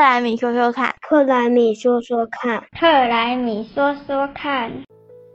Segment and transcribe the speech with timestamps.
[0.00, 4.72] 莱米说说看，克莱米说说看，克莱米说说看。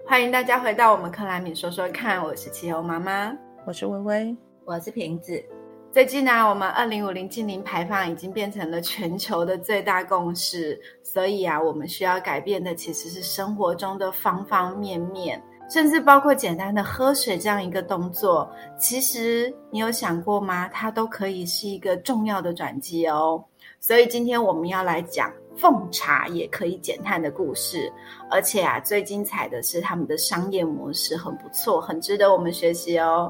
[0.05, 3.33] 欢迎大家回到我们克莱米说说看，我是汽油妈妈，
[3.65, 5.43] 我是微微，我是瓶子。
[5.91, 15.41] 最近呢，我们二零五零净零排放已经变成了全球的最大共识，所以啊，我们需要改变的其实是生活中的方方面面。
[15.69, 20.67] 甚至包括简单的喝水这样一个动作，其实你有想过吗？
[20.67, 23.43] 它都可以是一个重要的转机哦。
[23.85, 27.91] 所以今天我们要来讲奉茶也可以减碳的故事，
[28.31, 33.29] 而且啊，最精彩的是他们的商业模式很不错，很值得我们学习哦。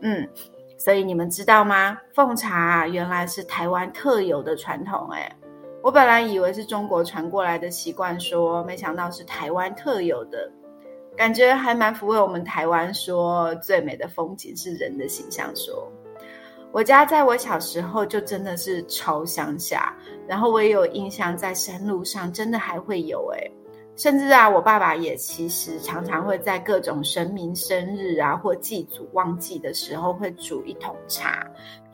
[0.00, 0.28] 嗯，
[0.76, 1.98] 所以你们知道吗？
[2.12, 5.34] 奉茶原来是台湾特有的传统，诶
[5.82, 10.52] 我本来以为是中国传过来的习惯，说没想到是台湾特有的。
[11.16, 15.50] 感觉还蛮抚慰我们台湾说最美的风景是人的形象。
[15.56, 15.90] 说
[16.70, 19.92] 我家在我小时候就真的是超乡下，
[20.26, 23.50] 然后我也有印象在山路上真的还会有诶
[23.96, 31.44] 甚至啊我爸爸也其实常常会在各种神明生日啊或祭祖旺季的时候会煮一桶茶，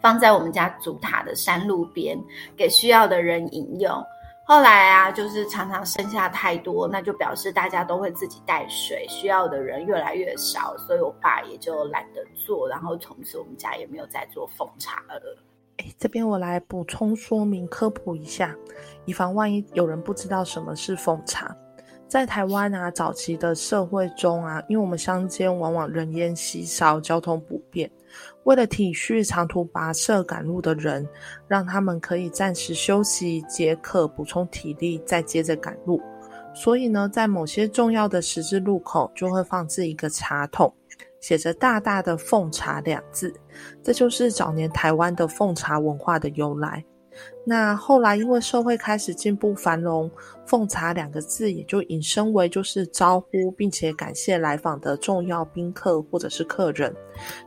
[0.02, 2.18] 放在我们家祖塔的山路边
[2.54, 4.04] 给需要的人饮用。
[4.46, 15.38] 后来啊，就是常常剩下太多，那就表示大家都会自己带水，需要的人越来越少，所以我爸也就懒得做，然后从此我们家也没有再做奉茶了。
[15.78, 18.54] 哎，这边我来补充说明科普一下，
[19.06, 21.56] 以防万一有人不知道什么是奉茶。
[22.06, 27.90] 在台湾啊，早期的社会中啊，因为我们乡间往往人烟稀少，交通不便。
[28.44, 31.08] 为了体恤长途跋涉赶路的人，
[31.48, 36.00] 让他们可以暂时休息解渴、补充体力，再接着赶路。
[36.54, 40.72] 所以呢，在某些重要的十字路口，就会放置一个茶桶，
[41.20, 43.34] 写着大大的“奉茶”两字。
[43.82, 46.84] 这就是早年台湾的奉茶文化的由来。
[47.44, 50.10] 那后来，因为社会开始进步繁荣，
[50.46, 56.94] 奉茶两个字也就引申为就是招呼并且感谢来访的重要宾客或者是客人。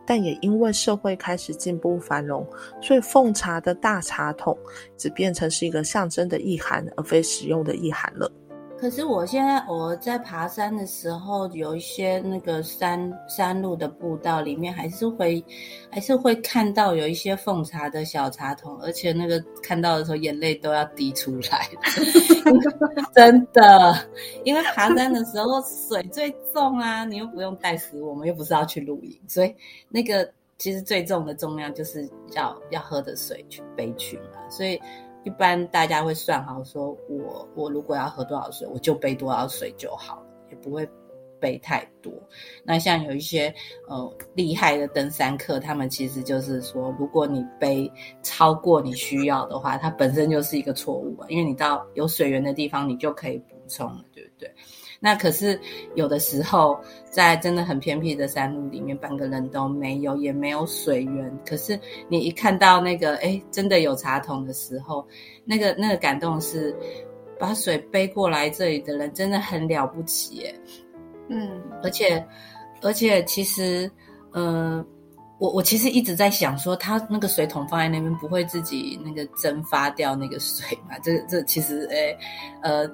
[0.06, 2.48] 但也因为社会开始进步繁荣，
[2.82, 4.58] 所以奉茶的大茶桶
[4.98, 8.32] 只变成是一个象征的意涵，而非使用的意涵了。
[8.80, 15.44] 可是我现在我在爬山的时候，有一些那个山山路的步道里面，还是会
[15.90, 21.68] 还是会看到有一些奉茶的小茶桶，而且那个看到的时候，眼泪都要滴出来，
[23.16, 24.08] 真的。
[24.44, 29.56] 因为爬山的时候水最重啊，你又不用带食物，我们又不是要去露营，所以
[29.90, 34.80] 那个其实最重的重量就是要要喝的水去背去嘛，所以。
[35.24, 40.88] 一般大家会算好，说我我如果要喝多少水，我就背多少水就好，也不会
[41.40, 42.12] 背太多。
[42.64, 43.54] 那像有一些
[43.88, 47.92] 呃厉害的登山客，他们其实就是说，如果你背
[48.24, 54.50] 超过你需要的话，它本身就是一个错误，因为你到有水源的地方，你就可以补充了，对不对？
[55.00, 55.60] 那可是
[55.94, 56.80] 有的时候，
[57.12, 61.40] 在真的很偏僻的山路里面，半个人都没有，也没有水源。
[61.46, 65.08] 可是你一看到那个，哎，真的有茶桶的时候，
[65.46, 66.76] 那个那个感动是，
[67.40, 70.56] 把水背过来这里的人真的很了不起，耶。
[71.30, 72.26] 嗯，而且
[72.82, 73.90] 而且其实，
[74.32, 74.84] 呃，
[75.38, 80.98] 我我其实一直在想说，他那个水桶放在那边不会自己那个蒸发掉那个水嘛？
[81.04, 82.18] 这这其实，哎，
[82.64, 82.90] 呃。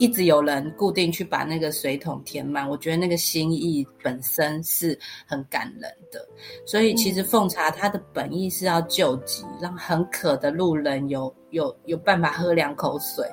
[0.00, 6.26] 一直有人固定去把那个水桶填满，我觉得那个心意本身是很感人的。
[6.66, 13.24] 所以其实奉茶它的本意是要救急，让很渴的路人有有有办法喝两口水，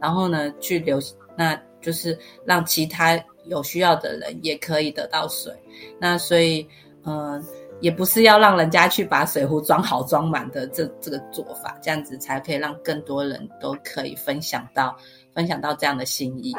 [0.00, 1.00] 然后呢去留，
[1.36, 2.16] 那就是
[2.46, 5.52] 让其他有需要的人也可以得到水。
[5.98, 6.64] 那所以
[7.04, 7.44] 嗯，
[7.80, 14.96] 也不是要让人家去把水壶装好装满的这这个做法，这样子才可以让更多人都可以分享到。
[15.34, 16.54] 分享到这样的心意，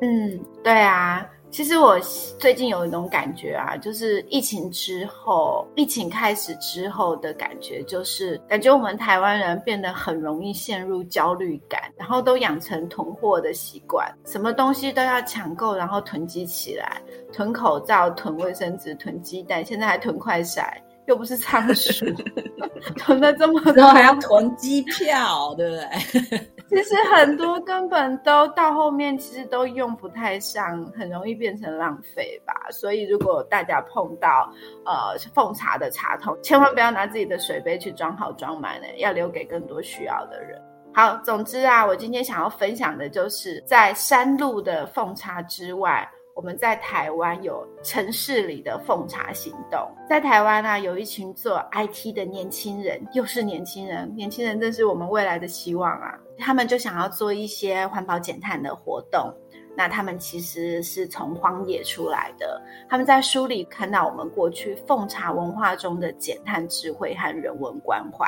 [0.00, 1.98] 嗯，对啊，其实我
[2.38, 17.00] 最近有一种感觉啊，就是疫情之后，疫情开始之后的感觉，就是感觉我们台湾人变得很容易陷入焦虑感，然后都养成囤货的习惯，什么东西都要抢购，然后囤积起来，
[17.32, 20.64] 囤口罩、囤卫生纸、囤鸡蛋，现在还囤快筛。
[21.06, 22.04] 又不是仓鼠，
[22.96, 26.48] 囤了这么多，还要囤机票，对不对？
[26.70, 32.54] 其实很多根本都到后面，其实都用不太上，很容易变成浪费吧。
[32.70, 34.48] 所以如果大家碰到
[34.86, 40.62] 呃奉茶的茶桶，千万不要拿自己的水杯去装好装满的，要留给更多需要的人。
[40.94, 46.08] 好，总之啊，我今天想要分享的就是在山路的奉茶之外。
[46.34, 56.18] 我们在台湾有城市里的奉茶行动，在台湾啊，有一群做 IT 的年轻人，又是年轻人，年轻人正是我们未来的希望啊！
[56.38, 59.32] 他们就想要做一些环保减碳的活动。
[59.80, 68.26] 那他们其实是从荒野出来的，他们在书里看到我们过去奉茶文化中的减碳智慧和人文关怀，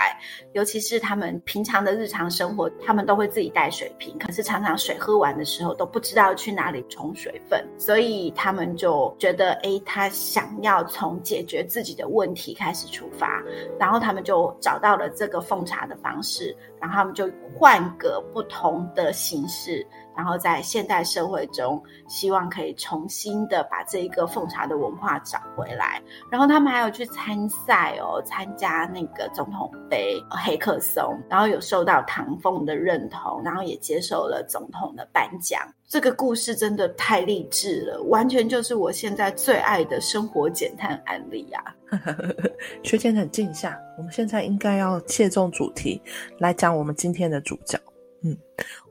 [0.54, 13.42] 尤其是他们平常的日常生活，他们都会自己带水瓶，可是常常水喝完的时候都不知道去哪里冲水分，所以他们就觉得，哎，他想要从解决自己的问题开始出发，
[13.78, 19.86] 然后他们就找到了这个奉茶的方式，然后他们就换个不同的形式。
[20.16, 26.02] 然后在现代社会中，希望可以重新的把这一个奉茶的文化找回来。
[26.30, 35.60] 然后他们还有去参赛哦，参加那个总统杯黑客松，然后有受到唐凤的认同，然后也接受了总统的颁奖。
[35.88, 41.62] 这个故事真的太励志了，完全就是我现在最爱的生活减碳案例啊！
[42.82, 46.00] 学姐很静下，我们现在应该要切中主题
[46.38, 47.78] 来讲我们今天的主角。
[48.24, 48.36] 嗯，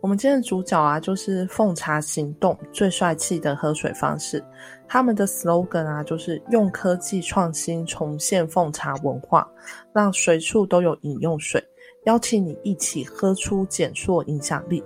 [0.01, 4.43] 我们今天的主角啊，就是奉茶行动最帅气的喝水方式。
[4.89, 9.49] 他们的 slogan 啊，就是用科技创新重现奉茶文化，
[9.93, 11.63] 让随处都有饮用水，
[12.03, 14.83] 邀请你一起喝出减塑影响力。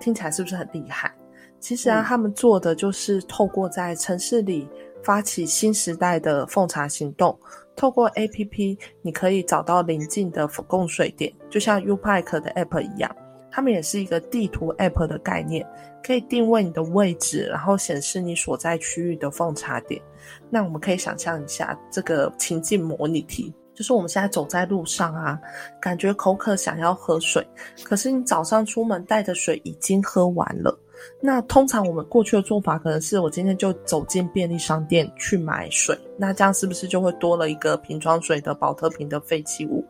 [0.00, 1.14] 听起来是不是很厉害？
[1.60, 4.66] 其实啊，他们做的就是透过在城市里
[5.02, 7.38] 发起新时代的奉茶行动，
[7.76, 13.14] 透过 APP，你可以找到邻近的供水点，就像 Upike 的 App 一样。
[13.52, 15.64] 他们也是一个地图 App 的概念，
[16.02, 20.00] 可以定位你的位置，然后显示你所在区域的奉茶点。
[20.48, 25.38] 那我们可以想象一下这个情境模拟题，就是我们现在走在路上啊，
[25.80, 27.46] 感觉口渴想要喝水，
[27.84, 30.78] 可是你早上出门带的水已经喝完了。
[31.20, 39.84] 那通常我们过去的做法可能是我今天就走进便利商店去买水，那这样是不是就会多了一个瓶装水的保特瓶的废弃物？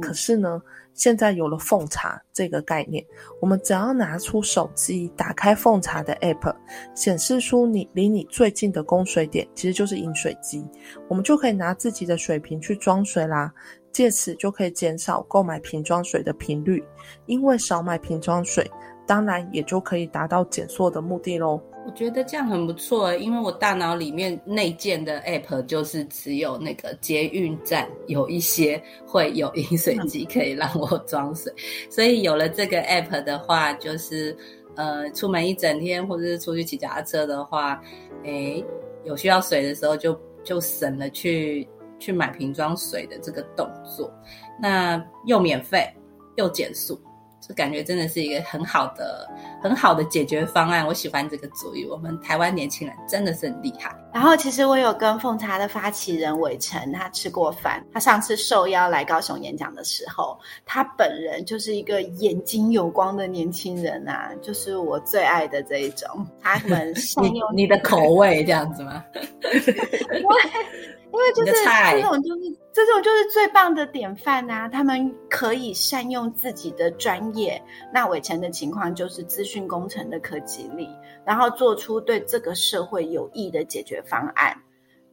[0.00, 0.60] 可是呢，
[0.98, 3.02] 现在有了奉茶这个概念，
[3.40, 6.54] 我们只要拿出手机，打开奉茶的 app，
[6.94, 10.62] 显示出你离你最近的供水点，其实就是饮水机，
[11.08, 13.54] 我们就可以拿自己的水瓶去装水啦，
[13.92, 16.84] 借此就可以减少购买瓶装水的频率，
[17.26, 18.68] 因为少买瓶装水。
[19.06, 21.58] 当然也就可以达到减塑的目的喽。
[21.88, 31.50] 我觉得这样很不错，因为我大脑里面内建的 app 就是只有那个捷运站有一些会有饮水机可以让我装水，
[31.88, 34.36] 所以有了这个 app 的话，就是
[34.76, 37.82] 呃出门一整天或者是出去骑脚踏车的话，
[38.24, 38.62] 诶
[39.04, 40.14] 有需要水的时候就
[40.44, 41.66] 就省了去
[41.98, 44.12] 去买瓶装水的这个动作，
[44.60, 45.90] 那又免费
[46.36, 47.00] 又减速。
[47.48, 49.26] 就感觉真的是一个很好的、
[49.62, 50.86] 很好的解决方案。
[50.86, 51.86] 我喜欢这个主意。
[51.86, 53.90] 我们台湾年轻人真的是很厉害。
[54.12, 57.82] 然后，其实我有跟奉茶的发起人伟成他吃过饭。
[57.92, 66.26] 他上次受邀来高雄演讲的时候，他本人就是一个眼睛有光的年轻人啊，就是我最爱的这一种。
[66.42, 69.04] 他们善 用你的口味这样子吗？
[71.10, 74.68] 因为就是这种，就是这种就是最棒的典范呐！
[74.70, 77.60] 他们可以善用自己的专业，
[77.92, 80.88] 那伟成的情况就是资讯工程的科技力，
[81.24, 84.54] 然后做出对这个社会有益的解决方案。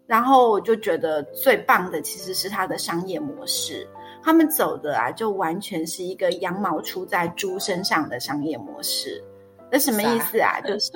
[0.06, 3.88] 然后我就觉得最棒的其实是他的商业模式，
[4.22, 9.24] 他们走的啊，就完全是一个羊毛出在猪身上的商业模式。
[9.72, 10.60] 那什么意思啊？
[10.62, 10.92] 就是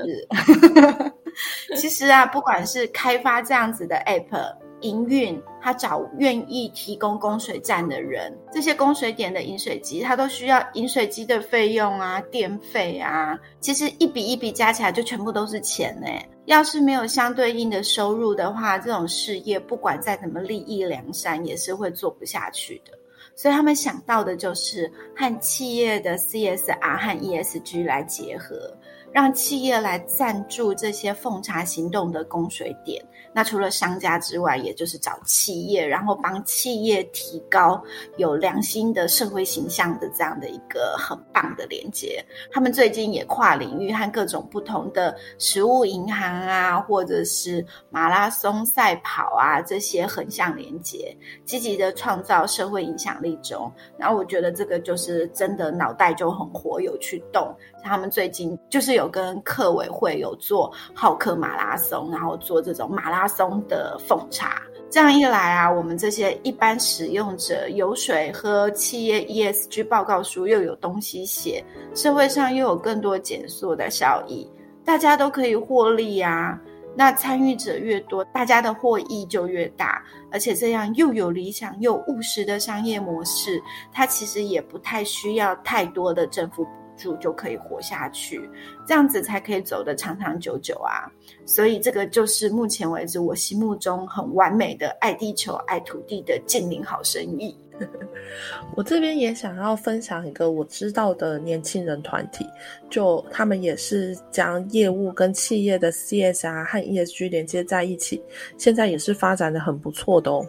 [1.76, 4.69] 其实啊，不管是开发这样子的 app。
[4.82, 16.08] 营运，他找愿意提供供水站的人，这些供水点的饮水机，他都需要饮水机的费用啊、电费啊，其实一笔一笔加起来就全部都是钱呢。
[16.46, 22.98] 要是没有相对应的收入的话，这种事业不管再怎么利益良善，也是会做不下去的。
[23.36, 28.76] 所以他们想到的就是和企业的 CSR 和 ESG 来结合，
[29.12, 33.04] 让企业来赞助这些奉茶行动的供水点。
[33.32, 37.82] 那除了商家之外，也就是找企业，然后帮企业提高
[38.18, 42.24] 有良心的社会形象的这样的一个很棒的连接。
[42.52, 53.72] 他们最近也跨领域和各种不同的食物银行啊，或者是马拉松赛跑啊这些横向连接，积极的创造社会影响力中。
[53.96, 57.56] 然后我觉得这个就是真的脑袋就很活，有去动。
[57.82, 64.62] 他们最近就是有跟客委会有做好客马拉松，然后做这种马拉松的奉茶。
[64.92, 71.64] 这样一来啊，我们这些一般使用者有水喝，企业 ESG 报告书又有东西写，
[71.94, 74.50] 社会上又有更多减速的效益，
[74.84, 76.60] 大家都可以获利啊。
[76.96, 83.62] 那参与者越多，大家的获益就越大，而且这样又有理想又务实的商业模式，
[83.94, 86.66] 它其实也不太需要太多的政府
[87.00, 88.48] 住就可以活下去，
[88.86, 91.10] 这样子才可以走得长长久久啊！
[91.46, 97.58] 所以这个就是目前为止我心目中很完美的爱地球、爱土地的近邻好生意。
[98.76, 102.46] 我这边也想要分享一个我知道的年轻人团体，
[102.90, 108.22] 就他们也是将业务跟企业的 CSR 和 ESG 连接在一起，
[108.58, 110.46] 现在也是发展的很不错的哦。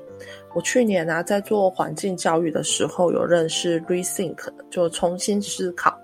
[0.57, 5.97] 我去年呢在做环境教育的时候，有认识 Rethink，就重新思考。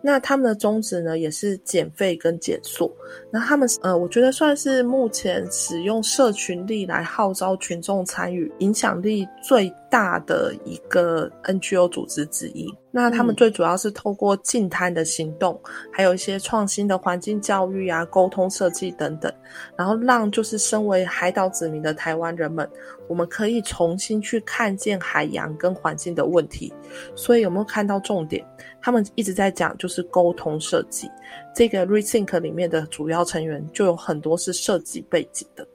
[0.00, 2.94] 那他们的宗旨呢，也是减费跟减塑。
[3.30, 12.72] 那他们呃，我觉得算是目前使用社群力来号召群众参与、影响力最大的一个 NGO 组织之一。
[12.90, 15.60] 那他们最主要是透过净滩的行动，
[15.92, 19.32] 还有一些创新的环境教育啊、沟通设计等等，
[19.76, 22.68] 然后让就是身为海岛子民的台湾人们，
[23.08, 26.72] 我们可以重新去看见海洋跟环境的问题。
[27.16, 28.46] 所以有没有看到重点？
[28.84, 31.10] 他们一直在讲就是沟通设计。
[31.54, 35.66] 这个 Rethink 里面的主要成员就有很多是设计背景的。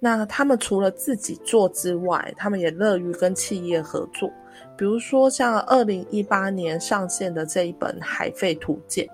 [0.00, 4.28] 那他们除了自己做之外，他们也乐于跟企业合作。
[4.76, 9.06] 比如说，像二零一八年上线的这一本《海废图鉴》，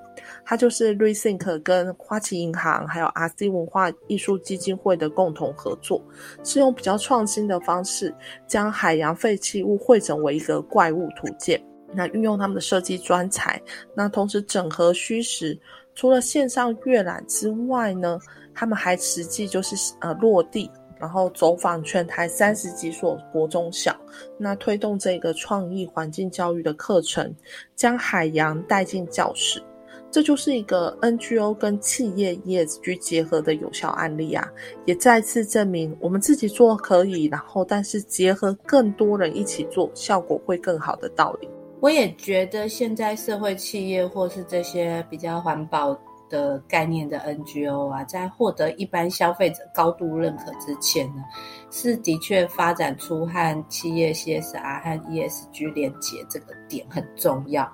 [0.43, 6.03] 它就是 Rethink 跟花旗银行还有 RC 文化艺术基金会的共同合作，
[6.43, 8.15] 是用比较创新的方式，
[8.47, 11.63] 将海洋废弃物汇整为一个怪物图鉴。
[11.95, 13.61] 那运用他们的设计专才，
[13.95, 15.59] 那同时整合虚实，
[15.95, 18.19] 除了线上阅览之外呢，
[18.55, 20.71] 他们还实际就是呃落地。
[20.97, 23.95] 然后走访全台三十几所国中小，
[24.39, 27.35] 那推动这个创意环境教育的课程，
[27.75, 29.63] 将海洋带进教室，
[30.11, 34.51] 这就是一个 NGO 跟企业 ESG 结合的有效案例啊！
[34.87, 41.49] 也再次证明我们自己做可以，然后但是结合更多人一起做，效果会更好的道理。
[41.85, 45.95] 我也觉得现在社会企业或是这些比较环保。
[46.31, 51.23] 的概念的 NGO 啊，在获得一般消费者高度认可之前呢，
[51.71, 57.71] 是的确发展出和企业 CSR 和 ESG 连接这个点很重要。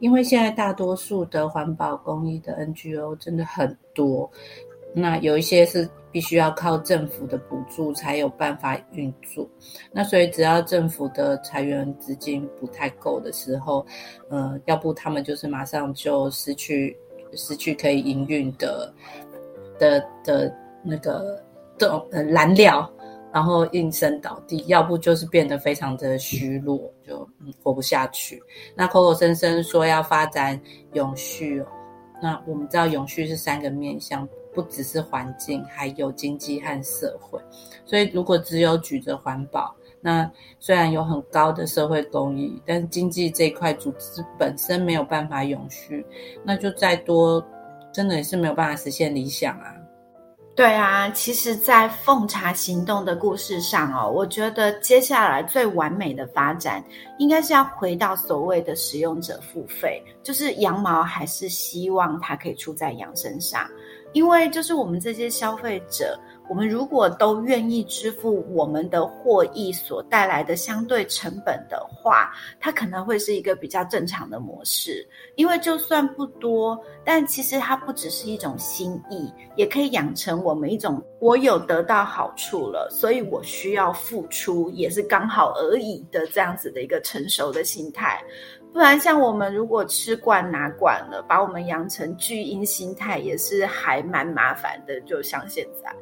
[0.00, 4.30] 因为现在大多数的环保公益的 NGO 真的很多，
[4.94, 9.48] 那有一些是必须要靠政府的补助才有办法运作。
[9.92, 13.84] 那所以只要政府的裁员资金不太够的时候，
[14.30, 16.96] 呃，要不他们就是马上就失去。
[17.36, 18.94] 失去可以营运的
[19.76, 21.42] 的的那个
[21.76, 22.88] 的呃燃料，
[23.32, 27.28] 然后应声倒地，要不就是变得非常的虚弱，就
[27.60, 28.40] 活不下去。
[28.76, 30.56] 那口口声声说要发展
[30.92, 31.60] 永续，
[32.22, 37.40] 那我们知道永续是三个面向，不只是环境，还有经济和社会。
[37.84, 40.30] 所以如果只有举着环保，那
[40.60, 46.06] 虽然有很高的社会公益，但是经济这一块组织本身没有办法永续，
[46.44, 47.44] 那就再多，
[47.92, 49.74] 真的也是没有办法实现理想啊。
[50.56, 56.82] 对啊，其实，在奉茶行动的故事上哦，我觉得接下来最完美的发展，
[57.18, 63.68] 应该是要回到所谓的使用者付费，就是羊毛还是希望它可以出在羊身上，
[64.12, 66.18] 因为就是我们这些消费者。
[66.48, 75.06] 我们如果都愿意支付我们的获益所带来的相对成本的话，它可能会是一个比较正常的模式。
[75.36, 88.22] 因为就算不多，但其实它不只是一种心意，也可以养成我们一种我有得到好处了，所以我需要付出也是刚好而已的这样子的一个成熟的心态。
[88.72, 95.00] 不然，像我们如果吃惯拿惯了，把我们养成巨婴心态，也是还蛮麻烦的。
[95.02, 95.94] 就像现在。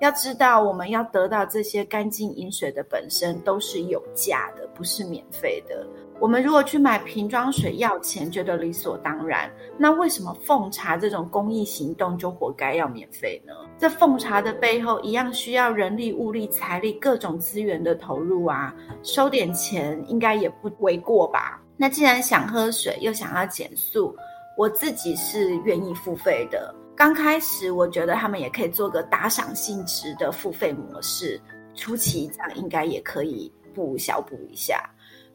[0.00, 5.86] 要知道，我们要得到这些干净饮水的本身都是有价的，不是免费的。
[6.20, 13.52] 我们如果去买瓶装水要钱，觉得理所当然，那为什么奉茶这种公益行动就活该要免费呢？
[13.78, 18.74] 这奉茶的背后，一样需要人力、物力、财力各种资源的投入啊，
[19.04, 21.60] 收点钱应该也不为过吧？
[21.76, 24.14] 那既然想喝水，又想要减速，
[24.56, 26.74] 我自己是愿意付费的。
[26.98, 31.40] 刚开始，我觉得他们也可以做个打赏性质的付费模式，
[31.76, 34.82] 初期这样应该也可以补小补一下。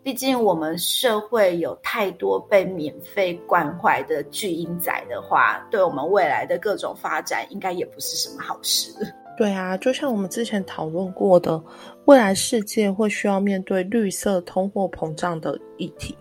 [0.03, 8.91] 毕竟我们社会有太多被免费惯坏的巨婴仔的话，对我们未来的各种发展应该也不是什么好事。
[9.37, 11.63] 对啊，就像我们之前讨论过的，
[12.03, 16.13] 未来世界会需要面对绿色通货膨胀的议题。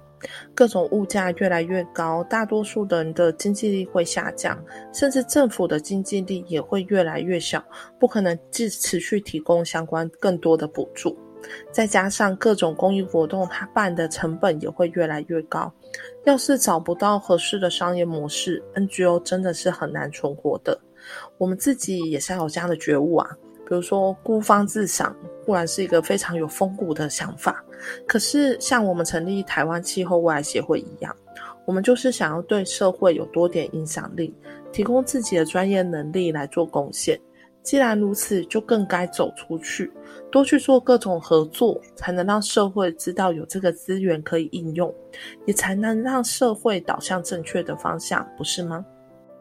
[0.54, 4.62] 各种物价越来越高，大多数人的经济力会下降，
[4.92, 7.62] 甚至政府的经济力也会越来越小，
[7.98, 11.16] 不可能继持续提供相关更多的补助。
[11.72, 15.72] 再加上各种公益活动，它办的成本也会越来越高。
[16.24, 20.80] 要是找不到合适的商业模式，NGO 真的是很难存活的。
[21.38, 23.28] 我们自己也是要有这样的觉悟啊。
[23.68, 27.64] 比如说孤芳自赏，固然是一个非常有风骨的想法，
[28.06, 31.14] 可是像我们成立台湾气候未来协会一样，
[31.64, 34.34] 我们就是想要对社会有多点影响力，
[34.72, 37.20] 提供自己的专业能力来做贡献。
[37.62, 39.88] 既然如此，就更该走出去，
[40.32, 44.92] 多去做各种合作，才能让社会知道有这个资源可以应用，
[45.46, 48.84] 也才能让社会导向正确的方向，不是吗？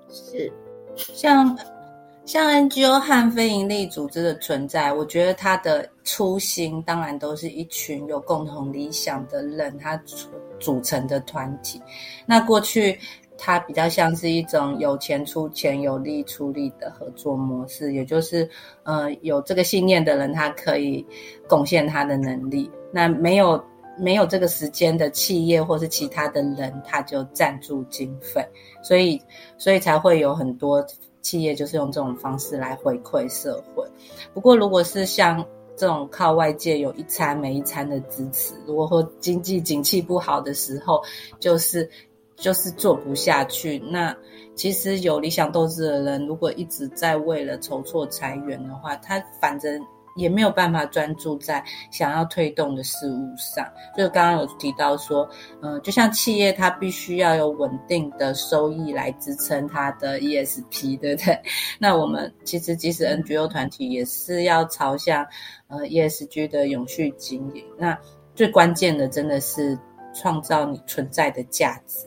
[0.08, 0.54] 是，
[0.96, 1.58] 像
[2.26, 10.02] 像 NGO 和非营利组织的存在，我觉得它的初心当然都是一群有共同理想的人，他
[10.60, 11.82] 组成的团体。
[12.26, 12.98] 那过去。
[13.44, 18.48] 它比较像是一种有钱出钱、有力出力的合作模式，也就是，
[18.84, 21.04] 呃，有这个信念的人，他可以
[21.50, 23.60] 贡献他的能力；那没有
[23.98, 28.48] 没有这个时间的企业或是其他的人，他就赞助经费。
[28.84, 29.20] 所以，
[29.58, 30.86] 所以才会有很多
[31.22, 33.86] 企业就是用这种方式来回馈社会。
[34.34, 41.02] 不过，如果是像这种靠外界有一餐没一餐的支持，如果说经济景气不好的时候，
[41.40, 41.90] 就是。
[42.38, 43.78] 就是做不下去。
[43.78, 44.18] 那
[44.56, 49.80] 其实有理想斗志的人，如果一直在为了筹措裁员的话，他反正
[50.16, 53.66] 也没有办法专注在想要推动的事物上。
[53.96, 55.30] 就刚刚有提到说，
[55.62, 61.40] 嗯，就像企业，它必须要有稳定的收益来支撑它的 ESP，对不对？
[61.80, 65.26] 那我们其实即使 NGO 团体也是要朝向
[65.68, 67.64] 呃 ESG 的永续经营。
[67.78, 67.98] 那
[68.34, 69.78] 最关键的真的是
[70.14, 72.06] 创造你存在的价值。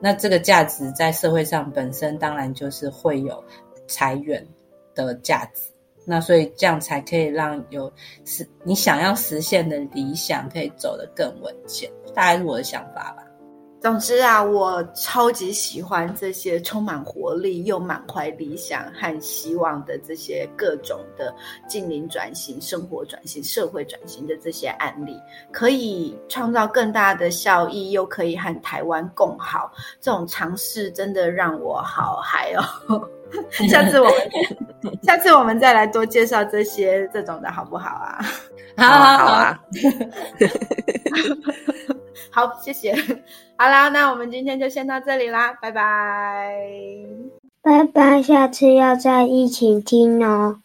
[0.00, 3.42] 那这个价值在社会上本身当然就是会有
[3.88, 4.46] 裁员
[4.94, 5.70] 的价值，
[6.06, 7.92] 那所以这样才可以让有
[8.24, 13.24] 实你想要实现的理想可以走得更稳健，大概是我的想法吧。
[13.78, 21.32] 总之啊，我超级喜欢这些充满活力又满怀理想和希望的这些各种的
[21.68, 25.16] 近邻转型、生活转型、社会转型的这些案例，
[25.52, 29.70] 可以创造更大的效益，又可以和台湾共好。
[30.00, 33.08] 这种尝试真的让我好嗨哦！
[33.68, 34.14] 下次我们，
[35.02, 38.18] 下次我们再来多介绍这些这种的好不好啊？
[38.76, 39.58] 好好好啊！
[42.30, 42.94] 好，谢谢。
[43.56, 46.52] 好啦，那我们今天就先到这里啦，拜拜，
[47.62, 50.60] 拜拜，下次要再一起听哦。